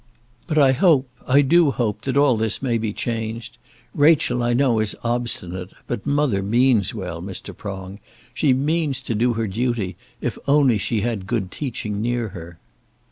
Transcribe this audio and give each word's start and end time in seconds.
"But 0.47 0.57
I 0.57 0.71
hope; 0.71 1.07
I 1.27 1.43
do 1.43 1.69
hope, 1.69 2.01
that 2.01 2.17
all 2.17 2.35
this 2.35 2.59
may 2.63 2.79
be 2.79 2.91
changed. 2.91 3.59
Rachel 3.93 4.41
I 4.41 4.53
know 4.53 4.79
is 4.79 4.95
obstinate, 5.03 5.73
but 5.85 6.07
mother 6.07 6.41
means 6.41 6.91
well, 6.91 7.21
Mr. 7.21 7.55
Prong. 7.55 7.99
She 8.33 8.51
means 8.51 8.99
to 9.01 9.13
do 9.13 9.33
her 9.33 9.45
duty, 9.45 9.95
if 10.19 10.39
only 10.47 10.79
she 10.79 11.01
had 11.01 11.27
good 11.27 11.51
teaching 11.51 12.01
near 12.01 12.29
her." 12.29 12.57